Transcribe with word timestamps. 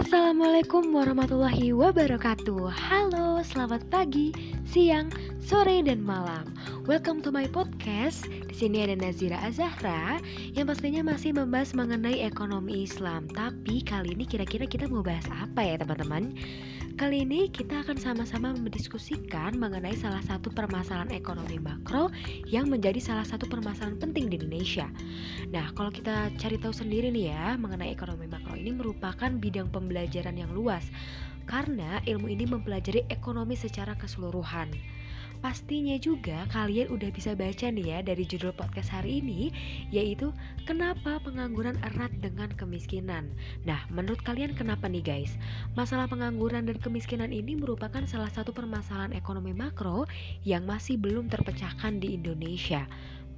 Assalamualaikum 0.00 0.96
warahmatullahi 0.96 1.76
wabarakatuh. 1.76 2.72
Halo, 2.72 3.44
selamat 3.44 3.84
pagi, 3.92 4.32
siang, 4.64 5.12
sore, 5.40 5.80
dan 5.80 6.04
malam. 6.04 6.52
Welcome 6.84 7.24
to 7.24 7.32
my 7.32 7.48
podcast. 7.48 8.28
Di 8.28 8.52
sini 8.52 8.84
ada 8.84 8.92
Nazira 8.92 9.40
Azahra 9.40 10.20
yang 10.52 10.68
pastinya 10.68 11.00
masih 11.00 11.32
membahas 11.32 11.72
mengenai 11.72 12.20
ekonomi 12.20 12.84
Islam. 12.84 13.24
Tapi 13.32 13.80
kali 13.80 14.12
ini 14.12 14.28
kira-kira 14.28 14.68
kita 14.68 14.84
mau 14.84 15.00
bahas 15.00 15.24
apa 15.32 15.64
ya, 15.64 15.80
teman-teman? 15.80 16.36
Kali 17.00 17.24
ini 17.24 17.48
kita 17.48 17.80
akan 17.80 17.96
sama-sama 17.96 18.52
mendiskusikan 18.52 19.56
mengenai 19.56 19.96
salah 19.96 20.20
satu 20.20 20.52
permasalahan 20.52 21.08
ekonomi 21.16 21.56
makro 21.56 22.12
yang 22.44 22.68
menjadi 22.68 23.00
salah 23.00 23.24
satu 23.24 23.48
permasalahan 23.48 23.96
penting 23.96 24.28
di 24.28 24.36
Indonesia. 24.36 24.92
Nah, 25.48 25.72
kalau 25.72 25.88
kita 25.88 26.28
cari 26.36 26.60
tahu 26.60 26.76
sendiri 26.76 27.08
nih 27.08 27.32
ya, 27.32 27.56
mengenai 27.56 27.88
ekonomi 27.88 28.28
makro 28.28 28.52
ini 28.60 28.76
merupakan 28.76 29.32
bidang 29.32 29.72
pembelajaran 29.72 30.36
yang 30.36 30.52
luas 30.52 30.84
karena 31.48 32.04
ilmu 32.04 32.28
ini 32.28 32.44
mempelajari 32.44 33.08
ekonomi 33.08 33.56
secara 33.56 33.96
keseluruhan. 33.96 34.99
Pastinya 35.40 35.96
juga 35.96 36.44
kalian 36.52 36.92
udah 36.92 37.08
bisa 37.08 37.32
baca 37.32 37.72
nih 37.72 37.96
ya 37.96 37.98
dari 38.04 38.28
judul 38.28 38.52
podcast 38.52 38.92
hari 38.92 39.24
ini 39.24 39.48
yaitu 39.88 40.36
kenapa 40.68 41.16
pengangguran 41.24 41.80
erat 41.80 42.12
dengan 42.20 42.52
kemiskinan. 42.52 43.32
Nah, 43.64 43.80
menurut 43.88 44.20
kalian 44.20 44.52
kenapa 44.52 44.84
nih 44.84 45.00
guys? 45.00 45.32
Masalah 45.72 46.12
pengangguran 46.12 46.68
dan 46.68 46.76
kemiskinan 46.76 47.32
ini 47.32 47.56
merupakan 47.56 48.04
salah 48.04 48.28
satu 48.28 48.52
permasalahan 48.52 49.16
ekonomi 49.16 49.56
makro 49.56 50.04
yang 50.44 50.68
masih 50.68 51.00
belum 51.00 51.32
terpecahkan 51.32 52.04
di 52.04 52.20
Indonesia. 52.20 52.84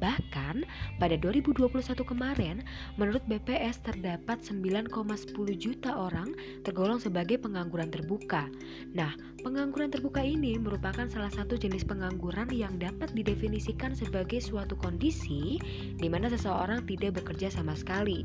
Bahkan 0.00 0.64
pada 0.96 1.14
2021 1.20 1.68
kemarin, 2.02 2.64
menurut 2.96 3.20
BPS 3.28 3.84
terdapat 3.84 4.40
9,10 4.40 5.36
juta 5.60 5.92
orang 5.92 6.32
tergolong 6.64 6.96
sebagai 6.96 7.36
pengangguran 7.36 7.92
terbuka. 7.92 8.48
Nah, 8.96 9.12
pengangguran 9.44 9.92
terbuka 9.92 10.24
ini 10.24 10.56
merupakan 10.56 11.04
salah 11.12 11.30
satu 11.30 11.60
jenis 11.60 11.84
pengangguran 11.84 12.48
yang 12.48 12.80
dapat 12.80 13.12
didefinisikan 13.12 13.92
sebagai 13.92 14.40
suatu 14.40 14.74
kondisi 14.74 15.60
di 16.00 16.08
mana 16.08 16.32
seseorang 16.32 16.88
tidak 16.88 17.20
bekerja 17.20 17.52
sama 17.52 17.76
sekali. 17.76 18.24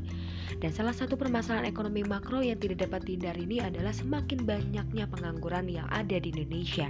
Dan 0.56 0.72
salah 0.72 0.96
satu 0.96 1.20
permasalahan 1.20 1.68
ekonomi 1.68 2.00
makro 2.08 2.40
yang 2.40 2.56
tidak 2.56 2.88
dapat 2.88 3.04
dihindari 3.04 3.44
ini 3.44 3.58
adalah 3.60 3.92
semakin 3.92 4.48
banyaknya 4.48 5.04
pengangguran 5.12 5.68
yang 5.68 5.86
ada 5.92 6.16
di 6.16 6.32
Indonesia. 6.32 6.88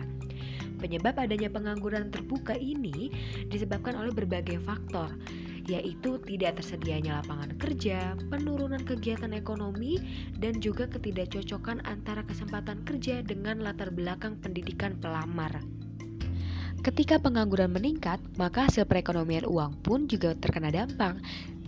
Penyebab 0.77 1.16
adanya 1.16 1.48
pengangguran 1.48 2.12
terbuka 2.12 2.52
ini 2.56 3.08
disebabkan 3.48 3.96
oleh 3.96 4.12
berbagai 4.12 4.60
faktor, 4.62 5.08
yaitu 5.66 6.20
tidak 6.22 6.62
tersedianya 6.62 7.20
lapangan 7.22 7.56
kerja, 7.58 8.14
penurunan 8.30 8.80
kegiatan 8.86 9.34
ekonomi, 9.34 9.98
dan 10.38 10.62
juga 10.62 10.86
ketidakcocokan 10.86 11.83
antara 11.88 12.22
kesempatan 12.22 12.86
kerja 12.86 13.24
dengan 13.24 13.64
latar 13.64 13.91
belakang 13.91 14.38
pendidikan 14.38 14.94
pelamar. 15.02 15.58
Ketika 16.86 17.18
pengangguran 17.18 17.74
meningkat, 17.74 18.22
maka 18.38 18.70
hasil 18.70 18.86
perekonomian 18.86 19.42
uang 19.42 19.83
pun 19.83 20.06
juga 20.06 20.38
terkena 20.38 20.70
dampak, 20.70 21.18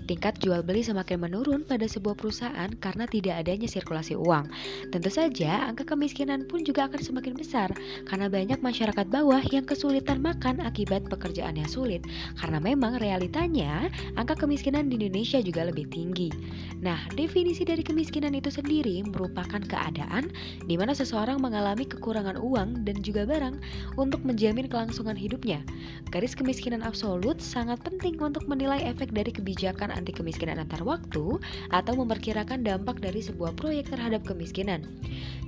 Tingkat 0.08 0.40
jual 0.40 0.64
beli 0.64 0.80
semakin 0.80 1.20
menurun 1.20 1.68
pada 1.68 1.84
sebuah 1.84 2.16
perusahaan 2.16 2.72
karena 2.80 3.04
tidak 3.04 3.44
adanya 3.44 3.68
sirkulasi 3.68 4.16
uang. 4.16 4.48
Tentu 4.88 5.12
saja, 5.12 5.68
angka 5.68 5.84
kemiskinan 5.84 6.48
pun 6.48 6.64
juga 6.64 6.88
akan 6.88 6.96
semakin 6.96 7.36
besar 7.36 7.68
karena 8.08 8.32
banyak 8.32 8.56
masyarakat 8.64 9.04
bawah 9.12 9.44
yang 9.52 9.68
kesulitan 9.68 10.24
makan 10.24 10.64
akibat 10.64 11.04
pekerjaan 11.12 11.60
yang 11.60 11.68
sulit. 11.68 12.00
Karena 12.40 12.56
memang 12.56 12.96
realitanya, 12.96 13.92
angka 14.16 14.48
kemiskinan 14.48 14.88
di 14.88 14.96
Indonesia 14.96 15.44
juga 15.44 15.68
lebih 15.68 15.84
tinggi. 15.92 16.32
Nah, 16.80 17.04
definisi 17.12 17.68
dari 17.68 17.84
kemiskinan 17.84 18.32
itu 18.32 18.48
sendiri 18.48 19.04
merupakan 19.04 19.60
keadaan 19.60 20.32
di 20.64 20.80
mana 20.80 20.96
seseorang 20.96 21.36
mengalami 21.36 21.84
kekurangan 21.84 22.40
uang 22.40 22.88
dan 22.88 22.96
juga 23.04 23.28
barang 23.28 23.60
untuk 24.00 24.24
menjamin 24.24 24.72
kelangsungan 24.72 25.20
hidupnya. 25.20 25.60
Garis 26.08 26.32
kemiskinan 26.32 26.80
absolut 26.80 27.44
sangat 27.44 27.76
penting 27.84 28.16
untuk 28.24 28.48
menilai 28.48 28.80
efek 28.88 29.12
dari 29.12 29.28
kebijakan 29.28 29.97
anti 29.98 30.14
kemiskinan 30.14 30.62
antar 30.62 30.86
waktu 30.86 31.42
atau 31.74 31.92
memperkirakan 31.98 32.62
dampak 32.62 33.02
dari 33.02 33.18
sebuah 33.18 33.58
proyek 33.58 33.90
terhadap 33.90 34.22
kemiskinan. 34.22 34.86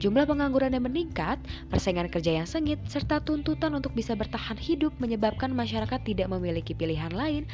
Jumlah 0.02 0.26
pengangguran 0.26 0.74
yang 0.74 0.84
meningkat, 0.84 1.38
persaingan 1.70 2.10
kerja 2.10 2.42
yang 2.42 2.48
sengit, 2.50 2.82
serta 2.90 3.22
tuntutan 3.22 3.70
untuk 3.78 3.94
bisa 3.94 4.18
bertahan 4.18 4.58
hidup 4.58 4.90
menyebabkan 4.98 5.54
masyarakat 5.54 6.02
tidak 6.02 6.26
memiliki 6.26 6.74
pilihan 6.74 7.14
lain 7.14 7.46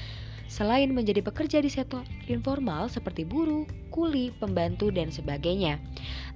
selain 0.47 0.91
menjadi 0.91 1.23
pekerja 1.23 1.59
di 1.63 1.71
sektor 1.71 2.03
informal 2.31 2.87
seperti 2.91 3.23
buruh, 3.27 3.67
kuli, 3.91 4.29
pembantu, 4.37 4.93
dan 4.93 5.09
sebagainya. 5.09 5.81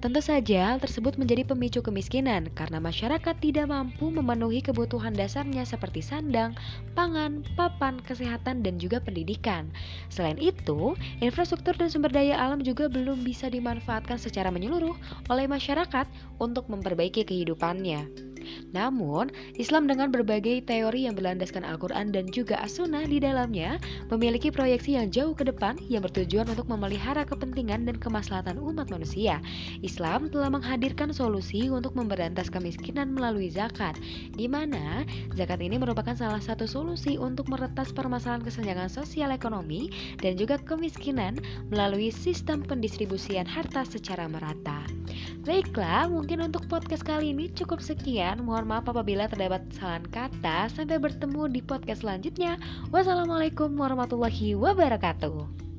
Tentu 0.01 0.25
saja 0.25 0.73
hal 0.73 0.79
tersebut 0.81 1.21
menjadi 1.21 1.45
pemicu 1.45 1.85
kemiskinan 1.85 2.49
karena 2.57 2.81
masyarakat 2.81 3.37
tidak 3.39 3.69
mampu 3.69 4.09
memenuhi 4.09 4.65
kebutuhan 4.65 5.13
dasarnya 5.13 5.69
seperti 5.69 6.01
sandang, 6.01 6.57
pangan, 6.97 7.45
papan, 7.55 8.01
kesehatan, 8.01 8.65
dan 8.65 8.81
juga 8.81 9.03
pendidikan. 9.05 9.69
Selain 10.09 10.41
itu, 10.41 10.97
infrastruktur 11.21 11.77
dan 11.77 11.93
sumber 11.93 12.09
daya 12.09 12.41
alam 12.41 12.65
juga 12.65 12.89
belum 12.89 13.21
bisa 13.23 13.53
dimanfaatkan 13.53 14.17
secara 14.17 14.49
menyeluruh 14.49 14.97
oleh 15.29 15.45
masyarakat 15.45 16.09
untuk 16.41 16.65
memperbaiki 16.73 17.29
kehidupannya. 17.29 18.30
Namun, 18.71 19.35
Islam 19.59 19.91
dengan 19.91 20.15
berbagai 20.15 20.63
teori 20.67 21.07
yang 21.09 21.19
berlandaskan 21.19 21.67
Al-Quran 21.67 22.15
dan 22.15 22.31
juga 22.31 22.61
As-Sunnah 22.63 23.07
di 23.07 23.19
dalamnya 23.19 23.81
memiliki 24.13 24.53
proyeksi 24.53 24.95
yang 24.95 25.11
jauh 25.11 25.35
ke 25.35 25.43
depan 25.47 25.79
yang 25.91 26.07
bertujuan 26.07 26.47
untuk 26.47 26.71
memelihara 26.71 27.27
kepentingan 27.27 27.89
dan 27.89 27.97
kemaslahatan 27.99 28.61
umat 28.63 28.89
manusia. 28.93 29.43
Islam 29.83 30.31
telah 30.31 30.53
menghadirkan 30.53 31.11
solusi 31.11 31.67
untuk 31.73 31.99
memberantas 31.99 32.53
kemiskinan 32.53 33.11
melalui 33.11 33.51
zakat, 33.51 33.99
di 34.35 34.47
mana 34.47 35.03
zakat 35.35 35.59
ini 35.59 35.81
merupakan 35.81 36.15
salah 36.15 36.41
satu 36.41 36.69
solusi 36.69 37.17
untuk 37.17 37.51
meretas 37.51 37.91
permasalahan 37.91 38.45
kesenjangan 38.45 38.91
sosial 38.93 39.35
ekonomi 39.35 39.91
dan 40.23 40.39
juga 40.39 40.61
kemiskinan 40.61 41.41
melalui 41.73 42.15
sistem 42.15 42.63
pendistribusian 42.63 43.49
harta 43.49 43.83
secara 43.83 44.31
merata. 44.31 45.00
Baiklah, 45.41 46.05
mungkin 46.13 46.45
untuk 46.45 46.69
podcast 46.69 47.01
kali 47.01 47.33
ini 47.33 47.49
cukup 47.57 47.81
sekian. 47.81 48.45
Mohon 48.45 48.77
maaf 48.77 48.93
apabila 48.93 49.25
terdapat 49.25 49.65
kesalahan 49.73 50.05
kata. 50.13 50.69
Sampai 50.69 51.01
bertemu 51.01 51.49
di 51.49 51.65
podcast 51.65 52.05
selanjutnya. 52.05 52.61
Wassalamualaikum 52.93 53.73
warahmatullahi 53.73 54.53
wabarakatuh. 54.53 55.70